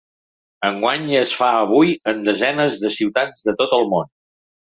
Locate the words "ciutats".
2.97-3.45